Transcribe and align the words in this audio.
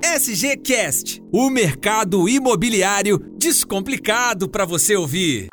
SGCast, 0.00 1.20
o 1.32 1.50
mercado 1.50 2.28
imobiliário 2.28 3.18
descomplicado 3.36 4.48
para 4.48 4.64
você 4.64 4.94
ouvir. 4.94 5.48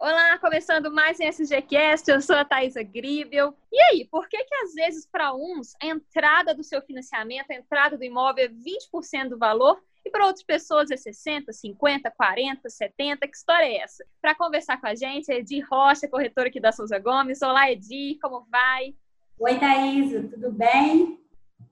Olá, 0.00 0.36
começando 0.38 0.92
mais 0.92 1.20
um 1.20 1.22
SGCast, 1.22 2.10
eu 2.10 2.20
sou 2.20 2.34
a 2.34 2.44
Thaisa 2.44 2.82
Gribel. 2.82 3.54
E 3.72 3.80
aí, 3.82 4.08
por 4.10 4.28
que 4.28 4.42
que 4.42 4.54
às 4.56 4.74
vezes 4.74 5.06
para 5.06 5.32
uns 5.32 5.74
a 5.80 5.86
entrada 5.86 6.54
do 6.54 6.64
seu 6.64 6.82
financiamento, 6.82 7.50
a 7.52 7.54
entrada 7.54 7.96
do 7.96 8.02
imóvel 8.02 8.46
é 8.46 8.48
20% 8.48 9.28
do 9.28 9.38
valor 9.38 9.80
e 10.04 10.10
para 10.10 10.26
outras 10.26 10.44
pessoas 10.44 10.90
é 10.90 10.96
60, 10.96 11.52
50, 11.52 12.10
40, 12.10 12.68
70? 12.68 13.28
Que 13.28 13.36
história 13.36 13.66
é 13.66 13.76
essa? 13.76 14.04
Para 14.20 14.34
conversar 14.34 14.80
com 14.80 14.88
a 14.88 14.94
gente, 14.94 15.30
é 15.30 15.38
Edi 15.38 15.60
Rocha, 15.60 16.08
corretora 16.08 16.48
aqui 16.48 16.58
da 16.58 16.72
Souza 16.72 16.98
Gomes. 16.98 17.42
Olá, 17.42 17.70
Edi, 17.70 18.18
como 18.20 18.44
vai? 18.50 18.94
Oi, 19.38 19.58
Thaisa, 19.58 20.22
tudo 20.24 20.50
bem? 20.50 21.18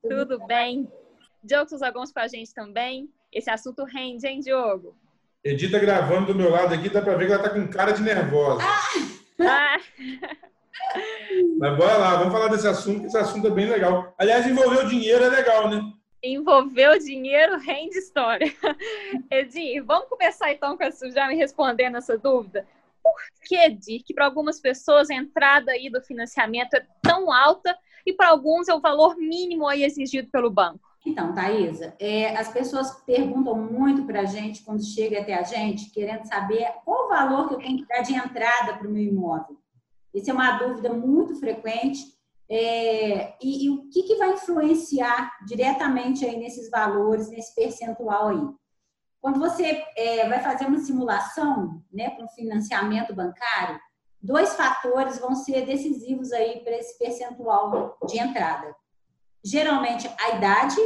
Tudo, 0.01 0.39
tudo 0.39 0.47
bem. 0.47 0.89
Diogo 1.43 1.69
Souza 1.69 1.91
Gomes 1.91 2.13
com 2.13 2.21
a 2.21 2.29
gente 2.29 2.55
também. 2.55 3.11
Esse 3.33 3.51
assunto 3.51 3.85
rende, 3.85 4.27
hein, 4.27 4.41
Diogo? 4.41 4.97
Edi 5.43 5.71
tá 5.71 5.79
gravando 5.79 6.33
do 6.33 6.35
meu 6.39 6.51
lado 6.51 6.73
aqui, 6.73 6.89
dá 6.89 7.03
para 7.03 7.17
ver 7.17 7.27
que 7.27 7.33
ela 7.33 7.43
tá 7.43 7.51
com 7.51 7.67
cara 7.67 7.91
de 7.93 8.03
nervosa. 8.03 8.63
Ah. 9.41 9.79
Mas 11.59 11.77
bora 11.77 11.97
lá, 11.97 12.17
vamos 12.17 12.33
falar 12.33 12.49
desse 12.49 12.69
assunto, 12.69 13.01
que 13.01 13.07
esse 13.07 13.19
assunto 13.19 13.49
é 13.49 13.51
bem 13.51 13.69
legal. 13.69 14.15
Aliás, 14.17 14.47
envolver 14.47 14.85
o 14.85 14.89
dinheiro 14.89 15.25
é 15.25 15.29
legal, 15.29 15.69
né? 15.69 15.83
Envolver 16.23 16.91
o 16.91 16.99
dinheiro 16.99 17.59
rende 17.59 17.99
história. 17.99 18.55
Edi, 19.31 19.81
vamos 19.81 20.09
começar 20.09 20.53
então 20.53 20.77
com 20.77 20.85
essa, 20.85 21.11
já 21.11 21.27
me 21.27 21.35
respondendo 21.35 21.97
essa 21.97 22.17
dúvida. 22.17 22.65
Por 23.03 23.15
que, 23.43 23.57
Edi, 23.57 23.99
que 23.99 24.15
para 24.15 24.27
algumas 24.27 24.61
pessoas 24.61 25.11
a 25.11 25.15
entrada 25.15 25.73
aí 25.73 25.91
do 25.91 26.01
financiamento 26.01 26.75
é 26.75 26.87
tão 27.03 27.33
alta 27.33 27.77
e 28.07 28.13
para 28.13 28.29
alguns 28.29 28.69
é 28.69 28.75
o 28.75 28.81
valor 28.81 29.17
mínimo 29.17 29.67
aí 29.67 29.83
exigido 29.83 30.31
pelo 30.31 30.51
banco? 30.51 30.92
Então, 31.05 31.35
Thaisa, 31.35 31.95
é, 31.99 32.37
as 32.37 32.49
pessoas 32.49 32.93
perguntam 33.05 33.57
muito 33.57 34.05
para 34.05 34.21
a 34.21 34.25
gente, 34.25 34.63
quando 34.63 34.85
chega 34.85 35.21
até 35.21 35.35
a 35.35 35.43
gente, 35.43 35.91
querendo 35.91 36.25
saber 36.27 36.73
qual 36.85 37.07
o 37.07 37.09
valor 37.09 37.49
que 37.49 37.55
eu 37.55 37.59
tenho 37.59 37.79
que 37.79 37.89
dar 37.89 38.03
de 38.03 38.15
entrada 38.15 38.77
para 38.77 38.87
o 38.87 38.91
meu 38.91 39.03
imóvel. 39.03 39.59
Essa 40.15 40.31
é 40.31 40.35
uma 40.35 40.59
dúvida 40.59 40.93
muito 40.93 41.35
frequente. 41.41 42.01
É, 42.49 43.35
e, 43.43 43.65
e, 43.65 43.71
o 43.71 43.89
que, 43.89 44.03
que 44.03 44.17
vai 44.17 44.35
influenciar 44.35 45.33
diretamente 45.47 46.25
aí 46.25 46.37
nesses 46.37 46.71
valores, 46.71 47.31
nesse 47.31 47.55
percentual 47.55 48.29
aí? 48.29 48.49
Quando 49.21 49.41
você 49.41 49.85
é, 49.97 50.29
vai 50.29 50.41
fazer 50.41 50.67
uma 50.67 50.79
simulação 50.79 51.83
né, 51.93 52.11
para 52.11 52.25
um 52.25 52.29
financiamento 52.29 53.15
bancário, 53.15 53.81
dois 54.21 54.55
fatores 54.55 55.19
vão 55.19 55.35
ser 55.35 55.65
decisivos 55.65 56.31
aí 56.33 56.61
para 56.61 56.77
esse 56.77 56.97
percentual 56.99 57.99
de 58.07 58.19
entrada 58.19 58.77
geralmente 59.45 60.09
a 60.21 60.37
idade, 60.37 60.77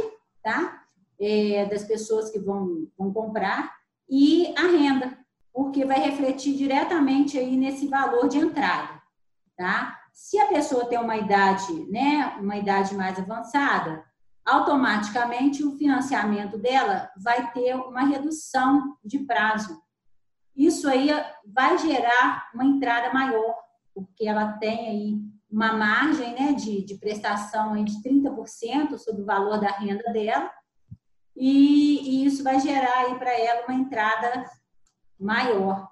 tá? 0.43 0.83
É, 1.19 1.65
das 1.65 1.83
pessoas 1.83 2.29
que 2.29 2.39
vão, 2.39 2.87
vão 2.97 3.11
comprar 3.11 3.75
e 4.09 4.53
a 4.57 4.61
renda, 4.61 5.17
porque 5.53 5.83
vai 5.83 5.99
refletir 5.99 6.55
diretamente 6.55 7.37
aí 7.37 7.57
nesse 7.57 7.87
valor 7.87 8.27
de 8.27 8.37
entrada, 8.37 9.01
tá? 9.57 9.99
Se 10.13 10.39
a 10.39 10.47
pessoa 10.47 10.85
tem 10.85 10.99
uma 10.99 11.17
idade, 11.17 11.73
né, 11.91 12.37
uma 12.39 12.55
idade 12.55 12.95
mais 12.95 13.19
avançada, 13.19 14.03
automaticamente 14.45 15.63
o 15.63 15.77
financiamento 15.77 16.57
dela 16.57 17.11
vai 17.17 17.51
ter 17.51 17.75
uma 17.75 18.05
redução 18.05 18.97
de 19.03 19.19
prazo. 19.19 19.81
Isso 20.55 20.87
aí 20.87 21.09
vai 21.45 21.77
gerar 21.77 22.49
uma 22.53 22.65
entrada 22.65 23.13
maior, 23.13 23.55
porque 23.93 24.25
ela 24.25 24.53
tem 24.53 24.87
aí 24.87 25.21
uma 25.51 25.73
margem 25.73 26.33
né, 26.33 26.53
de, 26.53 26.83
de 26.83 26.95
prestação 26.95 27.83
de 27.83 28.01
30% 28.01 28.36
sobre 28.97 29.21
o 29.21 29.25
valor 29.25 29.59
da 29.59 29.71
renda 29.71 30.11
dela, 30.11 30.51
e, 31.35 32.23
e 32.23 32.25
isso 32.25 32.43
vai 32.43 32.59
gerar 32.59 33.05
aí 33.05 33.15
para 33.15 33.31
ela 33.31 33.65
uma 33.67 33.75
entrada 33.75 34.45
maior. 35.19 35.87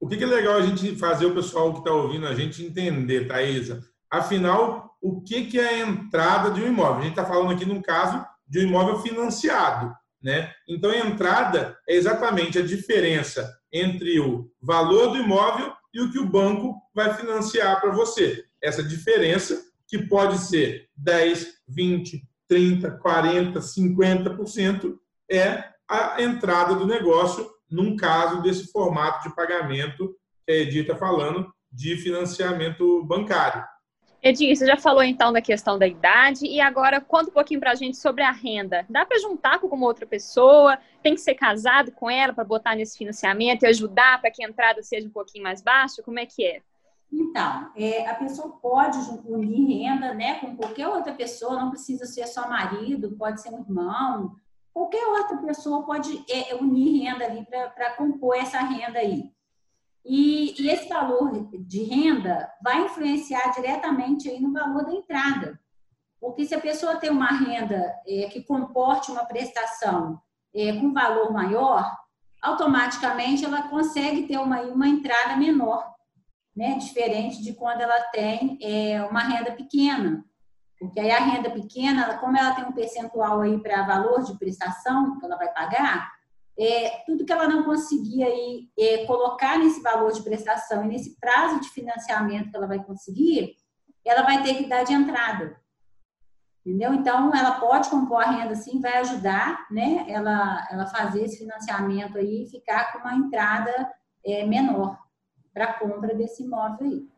O 0.00 0.08
que, 0.08 0.16
que 0.16 0.24
é 0.24 0.26
legal 0.26 0.56
a 0.56 0.62
gente 0.62 0.96
fazer 0.96 1.26
o 1.26 1.34
pessoal 1.34 1.72
que 1.72 1.80
está 1.80 1.92
ouvindo 1.92 2.26
a 2.26 2.34
gente 2.34 2.64
entender, 2.64 3.26
Thaisa? 3.26 3.82
Afinal, 4.10 4.96
o 5.00 5.20
que, 5.22 5.46
que 5.46 5.58
é 5.58 5.68
a 5.68 5.78
entrada 5.78 6.50
de 6.50 6.62
um 6.62 6.66
imóvel? 6.66 6.98
A 6.98 7.02
gente 7.02 7.10
está 7.10 7.24
falando 7.24 7.52
aqui 7.52 7.64
num 7.64 7.82
caso 7.82 8.24
de 8.46 8.60
um 8.60 8.68
imóvel 8.68 9.00
financiado. 9.00 9.94
Né? 10.22 10.52
Então, 10.68 10.90
a 10.90 10.98
entrada 10.98 11.78
é 11.88 11.94
exatamente 11.94 12.58
a 12.58 12.66
diferença 12.66 13.48
entre 13.72 14.18
o 14.18 14.50
valor 14.60 15.12
do 15.12 15.18
imóvel 15.18 15.72
e 15.92 16.00
o 16.00 16.10
que 16.10 16.18
o 16.18 16.28
banco 16.28 16.74
vai 16.94 17.14
financiar 17.14 17.80
para 17.80 17.90
você 17.90 18.44
essa 18.62 18.82
diferença, 18.82 19.62
que 19.88 19.98
pode 20.06 20.38
ser 20.38 20.88
10, 20.96 21.62
20, 21.68 22.22
30, 22.48 22.90
40, 22.92 23.60
50%, 23.60 24.96
é 25.30 25.64
a 25.88 26.22
entrada 26.22 26.74
do 26.74 26.86
negócio 26.86 27.50
num 27.70 27.96
caso 27.96 28.42
desse 28.42 28.70
formato 28.70 29.28
de 29.28 29.34
pagamento 29.34 30.14
que 30.46 30.52
a 30.52 30.56
Edith 30.56 30.82
está 30.82 30.96
falando 30.96 31.52
de 31.70 31.96
financiamento 31.96 33.04
bancário. 33.04 33.64
Edith, 34.22 34.56
você 34.56 34.66
já 34.66 34.76
falou 34.76 35.02
então 35.02 35.32
da 35.32 35.40
questão 35.40 35.78
da 35.78 35.86
idade 35.86 36.46
e 36.46 36.60
agora 36.60 37.00
conta 37.00 37.30
um 37.30 37.32
pouquinho 37.32 37.60
para 37.60 37.72
a 37.72 37.74
gente 37.74 37.96
sobre 37.96 38.22
a 38.22 38.32
renda. 38.32 38.84
Dá 38.88 39.04
para 39.04 39.20
juntar 39.20 39.58
com 39.58 39.66
alguma 39.66 39.86
outra 39.86 40.06
pessoa? 40.06 40.78
Tem 41.02 41.14
que 41.14 41.20
ser 41.20 41.34
casado 41.34 41.92
com 41.92 42.10
ela 42.10 42.32
para 42.32 42.42
botar 42.42 42.74
nesse 42.74 42.98
financiamento 42.98 43.62
e 43.62 43.66
ajudar 43.66 44.20
para 44.20 44.30
que 44.30 44.42
a 44.44 44.48
entrada 44.48 44.82
seja 44.82 45.06
um 45.06 45.12
pouquinho 45.12 45.44
mais 45.44 45.62
baixa? 45.62 46.02
Como 46.02 46.18
é 46.18 46.26
que 46.26 46.44
é? 46.44 46.62
Então, 47.12 47.70
é, 47.76 48.08
a 48.08 48.14
pessoa 48.14 48.58
pode 48.60 48.98
unir 49.24 49.82
renda 49.82 50.12
né, 50.14 50.40
com 50.40 50.56
qualquer 50.56 50.88
outra 50.88 51.14
pessoa, 51.14 51.60
não 51.60 51.70
precisa 51.70 52.04
ser 52.04 52.26
só 52.26 52.48
marido, 52.48 53.16
pode 53.16 53.40
ser 53.40 53.50
um 53.50 53.60
irmão, 53.60 54.36
qualquer 54.72 55.06
outra 55.06 55.38
pessoa 55.38 55.84
pode 55.84 56.24
é, 56.30 56.54
unir 56.56 57.04
renda 57.04 57.24
ali 57.24 57.46
para 57.46 57.94
compor 57.96 58.36
essa 58.36 58.58
renda 58.58 58.98
aí. 58.98 59.32
E, 60.04 60.54
e, 60.62 60.68
esse 60.68 60.88
valor 60.88 61.32
de 61.50 61.82
renda 61.82 62.48
vai 62.62 62.84
influenciar 62.84 63.50
diretamente 63.50 64.28
aí 64.28 64.40
no 64.40 64.52
valor 64.52 64.84
da 64.84 64.92
entrada. 64.92 65.58
Porque 66.20 66.44
se 66.44 66.54
a 66.54 66.60
pessoa 66.60 66.96
tem 66.96 67.10
uma 67.10 67.26
renda 67.26 67.94
é, 68.06 68.28
que 68.28 68.44
comporte 68.44 69.10
uma 69.10 69.24
prestação 69.24 70.20
é, 70.54 70.72
com 70.78 70.92
valor 70.92 71.32
maior, 71.32 71.90
automaticamente 72.40 73.44
ela 73.44 73.68
consegue 73.68 74.28
ter 74.28 74.38
uma, 74.38 74.60
uma 74.62 74.86
entrada 74.86 75.36
menor 75.36 75.95
né? 76.56 76.78
Diferente 76.78 77.42
de 77.42 77.52
quando 77.52 77.82
ela 77.82 78.00
tem 78.04 78.58
é, 78.62 79.02
uma 79.02 79.20
renda 79.20 79.52
pequena. 79.52 80.24
Porque 80.78 80.98
aí 80.98 81.10
a 81.10 81.20
renda 81.20 81.50
pequena, 81.50 82.18
como 82.18 82.36
ela 82.36 82.54
tem 82.54 82.64
um 82.64 82.72
percentual 82.72 83.42
aí 83.42 83.58
para 83.60 83.86
valor 83.86 84.22
de 84.22 84.38
prestação 84.38 85.18
que 85.18 85.24
ela 85.24 85.36
vai 85.36 85.52
pagar, 85.52 86.10
é, 86.58 87.02
tudo 87.04 87.24
que 87.24 87.32
ela 87.32 87.46
não 87.46 87.64
conseguir 87.64 88.24
aí 88.24 88.68
é, 88.78 89.04
colocar 89.04 89.58
nesse 89.58 89.82
valor 89.82 90.10
de 90.12 90.22
prestação 90.22 90.84
e 90.84 90.88
nesse 90.88 91.18
prazo 91.20 91.60
de 91.60 91.68
financiamento 91.68 92.50
que 92.50 92.56
ela 92.56 92.66
vai 92.66 92.82
conseguir, 92.82 93.54
ela 94.04 94.22
vai 94.22 94.42
ter 94.42 94.54
que 94.54 94.66
dar 94.66 94.84
de 94.84 94.94
entrada. 94.94 95.60
Entendeu? 96.64 96.94
Então, 96.94 97.32
ela 97.34 97.60
pode 97.60 97.88
compor 97.88 98.22
a 98.22 98.30
renda 98.30 98.52
assim, 98.52 98.80
vai 98.80 98.96
ajudar, 98.98 99.66
né? 99.70 100.04
Ela, 100.08 100.66
ela 100.70 100.86
fazer 100.86 101.22
esse 101.24 101.38
financiamento 101.38 102.18
aí 102.18 102.42
e 102.42 102.50
ficar 102.50 102.92
com 102.92 102.98
uma 103.00 103.14
entrada 103.14 103.88
é, 104.24 104.44
menor 104.44 105.05
para 105.56 105.70
a 105.70 105.72
compra 105.72 106.14
desse 106.14 106.42
imóvel 106.42 106.86
aí. 106.86 107.08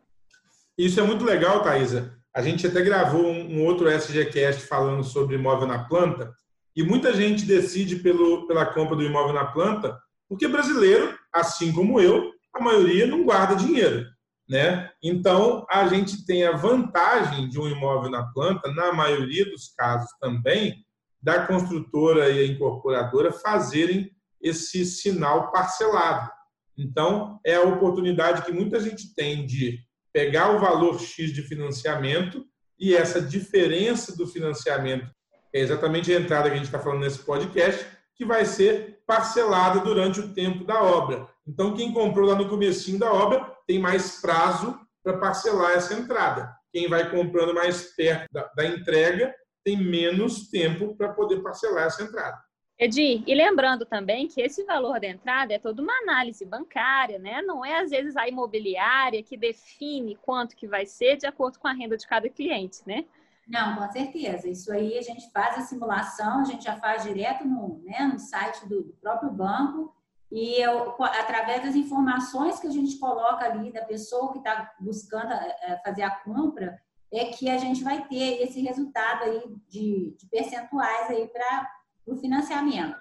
Isso 0.77 0.97
é 0.97 1.03
muito 1.03 1.25
legal, 1.25 1.61
Thaisa. 1.61 2.17
A 2.33 2.41
gente 2.41 2.65
até 2.65 2.81
gravou 2.81 3.25
um, 3.25 3.65
outro 3.65 3.89
SGCast 3.89 4.61
falando 4.65 5.03
sobre 5.03 5.35
imóvel 5.35 5.67
na 5.67 5.83
planta, 5.83 6.33
e 6.73 6.81
muita 6.81 7.13
gente 7.13 7.45
decide 7.45 7.97
pelo, 7.97 8.47
pela 8.47 8.65
compra 8.65 8.95
do 8.95 9.03
imóvel 9.03 9.33
na 9.33 9.47
planta, 9.47 9.99
porque 10.29 10.47
brasileiro, 10.47 11.19
assim 11.33 11.73
como 11.73 11.99
eu, 11.99 12.31
a 12.55 12.61
maioria 12.61 13.05
não 13.05 13.25
guarda 13.25 13.57
dinheiro. 13.57 14.05
Né? 14.49 14.89
Então, 15.03 15.65
a 15.69 15.85
gente 15.87 16.25
tem 16.25 16.45
a 16.45 16.55
vantagem 16.55 17.49
de 17.49 17.59
um 17.59 17.67
imóvel 17.67 18.09
na 18.09 18.23
planta, 18.31 18.71
na 18.71 18.93
maioria 18.93 19.43
dos 19.51 19.73
casos 19.75 20.09
também, 20.21 20.85
da 21.21 21.45
construtora 21.45 22.29
e 22.29 22.39
a 22.39 22.47
incorporadora 22.47 23.33
fazerem 23.33 24.09
esse 24.41 24.85
sinal 24.85 25.51
parcelado. 25.51 26.38
Então, 26.79 27.39
é 27.45 27.55
a 27.55 27.63
oportunidade 27.63 28.43
que 28.43 28.53
muita 28.53 28.79
gente 28.79 29.13
tem 29.13 29.45
de 29.45 29.79
pegar 30.13 30.55
o 30.55 30.59
valor 30.59 30.99
X 30.99 31.33
de 31.33 31.41
financiamento 31.41 32.45
e 32.79 32.95
essa 32.95 33.21
diferença 33.21 34.15
do 34.15 34.25
financiamento 34.25 35.11
é 35.53 35.59
exatamente 35.59 36.13
a 36.13 36.19
entrada 36.19 36.49
que 36.49 36.53
a 36.53 36.57
gente 36.57 36.67
está 36.67 36.79
falando 36.79 37.01
nesse 37.01 37.19
podcast, 37.19 37.85
que 38.15 38.25
vai 38.25 38.45
ser 38.45 39.01
parcelada 39.05 39.81
durante 39.81 40.19
o 40.19 40.33
tempo 40.33 40.63
da 40.63 40.81
obra. 40.81 41.27
Então, 41.45 41.73
quem 41.73 41.93
comprou 41.93 42.29
lá 42.29 42.35
no 42.35 42.47
comecinho 42.47 42.97
da 42.97 43.11
obra 43.11 43.53
tem 43.67 43.77
mais 43.77 44.21
prazo 44.21 44.79
para 45.03 45.17
parcelar 45.17 45.71
essa 45.71 45.93
entrada. 45.93 46.49
Quem 46.71 46.87
vai 46.87 47.09
comprando 47.09 47.53
mais 47.53 47.95
perto 47.95 48.27
da, 48.31 48.49
da 48.55 48.65
entrega 48.65 49.33
tem 49.65 49.75
menos 49.75 50.49
tempo 50.49 50.95
para 50.95 51.13
poder 51.13 51.41
parcelar 51.41 51.87
essa 51.87 52.03
entrada. 52.03 52.37
Edi, 52.81 53.21
e 53.27 53.35
lembrando 53.35 53.85
também 53.85 54.25
que 54.25 54.39
esse 54.39 54.63
valor 54.63 55.01
da 55.01 55.07
entrada 55.07 55.53
é 55.53 55.59
toda 55.59 55.81
uma 55.81 55.91
análise 56.01 56.45
bancária, 56.45 57.19
né? 57.19 57.41
Não 57.41 57.65
é 57.65 57.81
às 57.81 57.89
vezes 57.89 58.15
a 58.15 58.25
imobiliária 58.25 59.21
que 59.21 59.35
define 59.35 60.15
quanto 60.15 60.55
que 60.55 60.65
vai 60.65 60.85
ser 60.85 61.17
de 61.17 61.27
acordo 61.27 61.59
com 61.59 61.67
a 61.67 61.73
renda 61.73 61.97
de 61.97 62.07
cada 62.07 62.29
cliente, 62.29 62.81
né? 62.87 63.03
Não, 63.45 63.75
com 63.75 63.91
certeza. 63.91 64.47
Isso 64.47 64.71
aí 64.71 64.97
a 64.97 65.01
gente 65.01 65.29
faz 65.31 65.57
a 65.57 65.61
simulação, 65.61 66.39
a 66.39 66.45
gente 66.45 66.63
já 66.63 66.77
faz 66.77 67.03
direto 67.03 67.45
no, 67.45 67.81
né, 67.83 68.09
no 68.13 68.17
site 68.17 68.65
do, 68.69 68.95
próprio 69.01 69.29
banco 69.29 69.93
e 70.31 70.61
eu, 70.61 70.95
através 71.03 71.63
das 71.63 71.75
informações 71.75 72.61
que 72.61 72.67
a 72.67 72.71
gente 72.71 72.97
coloca 72.97 73.43
ali 73.43 73.73
da 73.73 73.83
pessoa 73.83 74.31
que 74.31 74.37
está 74.37 74.71
buscando 74.79 75.33
é, 75.33 75.81
fazer 75.83 76.03
a 76.03 76.11
compra, 76.11 76.79
é 77.11 77.25
que 77.25 77.49
a 77.49 77.57
gente 77.57 77.83
vai 77.83 78.07
ter 78.07 78.41
esse 78.41 78.61
resultado 78.61 79.23
aí 79.23 79.53
de, 79.67 80.15
de 80.17 80.27
percentuais 80.27 81.09
aí 81.09 81.27
para 81.27 81.78
o 82.11 82.17
financiamento, 82.17 82.97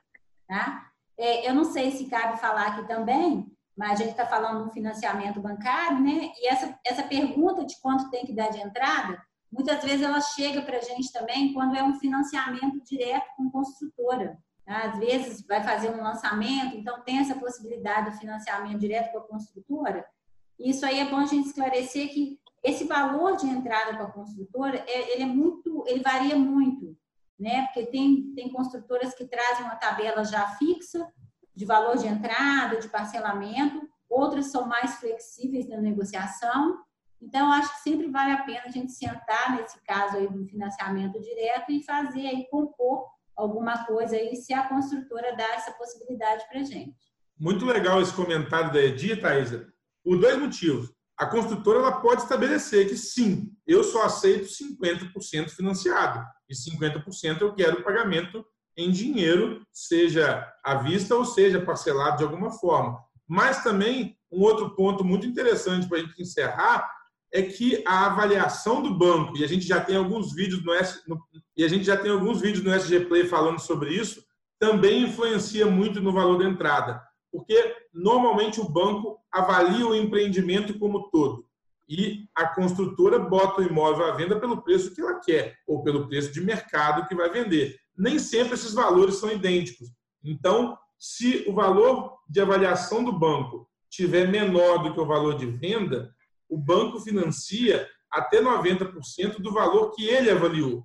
tá? 0.46 0.90
É, 1.16 1.49
eu 1.49 1.55
não 1.55 1.64
sei 1.64 1.90
se 1.90 2.06
cabe 2.06 2.38
falar 2.38 2.69
aqui 2.69 2.87
também, 2.87 3.50
mas 3.76 3.93
a 3.93 3.96
gente 4.05 4.10
está 4.10 4.26
falando 4.26 4.64
do 4.64 4.70
financiamento 4.70 5.40
bancário, 5.40 6.00
né? 6.00 6.32
E 6.37 6.49
essa, 6.49 6.78
essa 6.84 7.02
pergunta 7.02 7.64
de 7.64 7.81
quanto 7.81 8.10
tem 8.10 8.25
que 8.25 8.32
dar 8.32 8.50
de 8.50 8.60
entrada, 8.60 9.20
muitas 9.52 9.82
vezes 9.82 10.02
ela 10.02 10.20
chega 10.20 10.62
para 10.62 10.78
a 10.78 10.82
gente 10.82 11.12
também 11.12 11.52
quando 11.52 11.76
é 11.76 11.82
um 11.82 11.99
financiamento 11.99 12.82
direto 12.84 13.26
com 13.37 13.50
construtora. 13.50 14.38
Às 14.66 14.99
vezes 14.99 15.46
vai 15.46 15.62
fazer 15.62 15.90
um 15.90 16.02
lançamento, 16.02 16.76
então 16.76 17.02
tem 17.02 17.20
essa 17.20 17.34
possibilidade 17.34 18.10
de 18.10 18.19
financiamento 18.19 18.78
direto 18.78 19.12
com 19.12 19.19
a 19.19 19.28
construtora. 19.28 20.05
Isso 20.58 20.84
aí 20.84 21.00
é 21.00 21.05
bom 21.06 21.19
a 21.19 21.26
gente 21.26 21.46
esclarecer 21.46 22.12
que 22.12 22.38
esse 22.62 22.84
valor 22.84 23.37
de 23.37 23.46
entrada 23.46 23.96
com 23.96 24.02
a 24.02 24.10
construtora, 24.10 24.84
é, 24.87 25.14
ele 25.14 25.22
é 25.22 25.26
muito, 25.26 25.84
ele 25.87 26.00
varia 26.00 26.37
muito, 26.37 26.88
né? 27.38 27.67
Porque 27.67 27.87
tem, 27.87 28.32
tem 28.35 28.50
construtoras 28.50 29.14
que 29.14 29.26
trazem 29.26 29.64
uma 29.64 29.76
tabela 29.76 30.25
já 30.25 30.46
fixa 30.56 31.06
de 31.55 31.64
valor 31.64 31.96
de 31.96 32.06
entrada, 32.06 32.79
de 32.79 32.88
parcelamento, 32.88 33.88
outras 34.08 34.50
são 34.50 34.67
mais 34.67 34.96
flexíveis 34.96 35.69
na 35.69 35.81
negociação. 35.81 36.79
Então, 37.20 37.50
acho 37.52 37.75
que 37.75 37.81
sempre 37.81 38.08
vale 38.08 38.32
a 38.32 38.44
pena 38.44 38.62
a 38.64 38.70
gente 38.70 38.93
sentar 38.93 39.56
nesse 39.56 39.82
caso 39.82 40.17
aí 40.17 40.29
do 40.29 40.46
financiamento 40.46 41.20
direto 41.20 41.73
e 41.73 41.82
fazer 41.82 42.26
aí 42.26 42.46
compor 42.49 43.06
alguma 43.37 43.84
coisa 43.87 44.17
aí 44.17 44.37
se 44.37 44.52
a 44.52 44.69
construtora 44.69 45.37
dá 45.37 45.55
essa 45.55 45.73
possibilidade 45.73 46.46
para 46.49 46.62
gente. 46.62 46.96
Muito 47.38 47.64
legal 47.64 48.00
esse 48.00 48.12
comentário 48.12 48.73
da 48.73 48.81
Edi, 48.81 49.17
Thaisa, 49.17 49.69
por 50.02 50.19
dois 50.19 50.38
motivos. 50.38 50.93
A 51.19 51.26
construtora 51.26 51.81
ela 51.81 52.00
pode 52.00 52.23
estabelecer 52.23 52.88
que 52.88 52.97
sim, 52.97 53.50
eu 53.67 53.82
só 53.82 54.05
aceito 54.05 54.47
50% 54.47 55.50
financiado 55.50 56.25
e 56.49 56.55
50% 56.55 57.41
eu 57.41 57.55
quero 57.55 57.82
pagamento 57.82 58.44
em 58.76 58.93
dinheiro, 58.93 59.61
seja 59.73 60.47
à 60.65 60.76
vista 60.76 61.17
ou 61.17 61.25
seja 61.25 61.61
parcelado 61.61 62.19
de 62.19 62.23
alguma 62.23 62.53
forma. 62.53 63.00
Mas 63.26 63.65
também 63.65 64.17
um 64.31 64.41
outro 64.43 64.76
ponto 64.76 65.05
muito 65.05 65.26
interessante 65.26 65.88
para 65.88 65.99
a 65.99 66.00
gente 66.00 66.23
encerrar 66.23 66.88
é 67.32 67.43
que 67.43 67.82
a 67.87 68.06
avaliação 68.06 68.81
do 68.81 68.94
banco, 68.94 69.37
e 69.37 69.44
a 69.44 69.47
gente 69.49 69.67
já 69.67 69.81
tem 69.81 69.97
alguns 69.97 70.32
vídeos 70.32 70.65
no, 70.65 70.73
S, 70.73 71.03
no, 71.06 71.20
e 71.56 71.65
a 71.65 71.69
gente 71.69 71.85
já 71.85 71.97
tem 71.97 72.11
alguns 72.11 72.41
vídeos 72.41 72.65
no 72.65 72.73
SG 72.73 73.06
Play 73.06 73.26
falando 73.26 73.59
sobre 73.59 73.93
isso, 73.93 74.23
também 74.59 75.03
influencia 75.03 75.67
muito 75.67 76.00
no 76.00 76.12
valor 76.12 76.38
da 76.38 76.44
entrada, 76.44 77.03
porque 77.32 77.76
normalmente 77.92 78.60
o 78.60 78.69
banco 78.69 79.19
avalia 79.30 79.86
o 79.86 79.94
empreendimento 79.94 80.78
como 80.78 81.10
todo 81.10 81.48
e 81.88 82.28
a 82.34 82.46
construtora 82.46 83.19
bota 83.19 83.62
o 83.62 83.64
imóvel 83.64 84.06
à 84.06 84.12
venda 84.12 84.38
pelo 84.38 84.62
preço 84.62 84.94
que 84.94 85.00
ela 85.00 85.19
quer 85.19 85.56
ou 85.66 85.82
pelo 85.82 86.06
preço 86.06 86.30
de 86.32 86.40
mercado 86.40 87.08
que 87.08 87.14
vai 87.14 87.30
vender. 87.30 87.78
Nem 87.96 88.19
sempre 88.19 88.54
esses 88.54 88.75
valores 88.75 89.16
são 89.16 89.32
idênticos. 89.32 89.88
Então, 90.22 90.76
se 90.98 91.44
o 91.48 91.54
valor 91.54 92.19
de 92.28 92.40
avaliação 92.40 93.02
do 93.02 93.12
banco 93.12 93.66
tiver 93.88 94.28
menor 94.28 94.82
do 94.82 94.92
que 94.92 95.00
o 95.00 95.06
valor 95.06 95.36
de 95.36 95.46
venda, 95.46 96.14
o 96.48 96.58
banco 96.58 97.00
financia 97.00 97.88
até 98.10 98.42
90% 98.42 99.38
do 99.38 99.52
valor 99.52 99.90
que 99.92 100.06
ele 100.06 100.31
avaliou. 100.31 100.84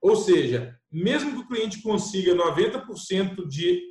Ou 0.00 0.16
seja, 0.16 0.78
mesmo 0.90 1.32
que 1.32 1.40
o 1.40 1.48
cliente 1.48 1.82
consiga 1.82 2.34
90% 2.34 3.46
de, 3.46 3.82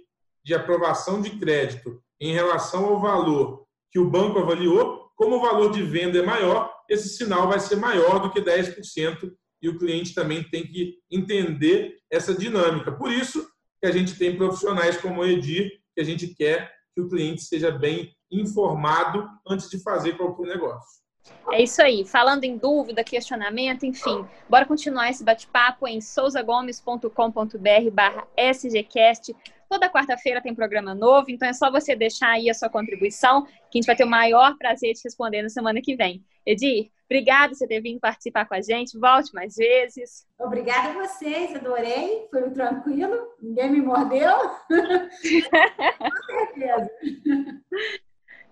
de 0.43 0.53
aprovação 0.53 1.21
de 1.21 1.31
crédito 1.31 2.01
em 2.19 2.33
relação 2.33 2.85
ao 2.85 2.99
valor 2.99 3.65
que 3.91 3.99
o 3.99 4.09
banco 4.09 4.39
avaliou, 4.39 5.11
como 5.15 5.37
o 5.37 5.41
valor 5.41 5.71
de 5.71 5.83
venda 5.83 6.19
é 6.19 6.25
maior, 6.25 6.73
esse 6.89 7.09
sinal 7.09 7.47
vai 7.47 7.59
ser 7.59 7.75
maior 7.75 8.19
do 8.19 8.31
que 8.31 8.41
10% 8.41 9.31
e 9.61 9.69
o 9.69 9.77
cliente 9.77 10.13
também 10.13 10.43
tem 10.43 10.65
que 10.67 10.97
entender 11.09 11.97
essa 12.11 12.33
dinâmica. 12.33 12.91
Por 12.91 13.11
isso 13.11 13.47
que 13.81 13.87
a 13.87 13.91
gente 13.91 14.17
tem 14.17 14.35
profissionais 14.35 14.97
como 14.97 15.21
o 15.21 15.25
Edir, 15.25 15.71
que 15.95 16.01
a 16.01 16.03
gente 16.03 16.27
quer 16.27 16.71
que 16.95 17.01
o 17.01 17.09
cliente 17.09 17.43
seja 17.43 17.71
bem 17.71 18.13
informado 18.31 19.27
antes 19.47 19.69
de 19.69 19.81
fazer 19.81 20.17
qualquer 20.17 20.47
negócio. 20.47 21.03
É 21.51 21.61
isso 21.61 21.81
aí. 21.81 22.05
Falando 22.05 22.43
em 22.43 22.57
dúvida, 22.57 23.03
questionamento, 23.03 23.85
enfim, 23.85 24.25
bora 24.49 24.65
continuar 24.65 25.09
esse 25.09 25.23
bate-papo 25.23 25.87
em 25.87 26.01
souzagomes.com.br 26.01 27.91
barra 27.91 28.27
sgcast. 28.53 29.35
Toda 29.69 29.89
quarta-feira 29.89 30.41
tem 30.41 30.53
programa 30.53 30.93
novo, 30.93 31.29
então 31.29 31.47
é 31.47 31.53
só 31.53 31.71
você 31.71 31.95
deixar 31.95 32.31
aí 32.31 32.49
a 32.49 32.53
sua 32.53 32.69
contribuição, 32.69 33.43
que 33.43 33.51
a 33.51 33.77
gente 33.77 33.85
vai 33.85 33.95
ter 33.95 34.03
o 34.03 34.09
maior 34.09 34.57
prazer 34.57 34.93
de 34.93 35.01
responder 35.03 35.41
na 35.41 35.49
semana 35.49 35.81
que 35.81 35.95
vem. 35.95 36.23
Edir, 36.45 36.91
obrigada 37.05 37.49
por 37.49 37.55
você 37.55 37.67
ter 37.67 37.81
vindo 37.81 37.99
participar 37.99 38.45
com 38.45 38.55
a 38.55 38.61
gente. 38.61 38.99
Volte 38.99 39.33
mais 39.33 39.55
vezes. 39.55 40.25
Obrigada 40.39 40.89
a 40.89 41.07
vocês, 41.07 41.55
adorei. 41.55 42.27
Foi 42.29 42.49
tranquilo, 42.51 43.17
ninguém 43.41 43.71
me 43.71 43.81
mordeu. 43.81 44.35
com 44.69 46.25
certeza. 46.25 46.89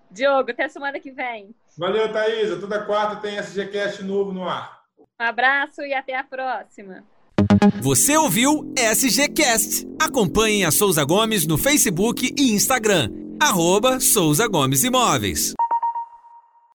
Diogo, 0.09 0.51
até 0.51 0.67
semana 0.67 0.99
que 0.99 1.11
vem. 1.11 1.55
Valeu, 1.77 2.11
Thaisa. 2.11 2.59
Toda 2.59 2.85
quarta 2.85 3.21
tem 3.21 3.37
SGCast 3.37 4.03
novo 4.03 4.31
no 4.31 4.47
ar. 4.47 4.81
Um 4.99 5.23
abraço 5.23 5.81
e 5.81 5.93
até 5.93 6.15
a 6.15 6.23
próxima. 6.23 7.03
Você 7.81 8.17
ouviu 8.17 8.71
SGCast. 8.77 9.87
Acompanhem 9.99 10.65
a 10.65 10.71
Souza 10.71 11.03
Gomes 11.03 11.45
no 11.45 11.57
Facebook 11.57 12.33
e 12.37 12.51
Instagram. 12.51 13.09
Arroba 13.39 13.99
Souza 13.99 14.47
Gomes 14.47 14.83
Imóveis. 14.83 15.53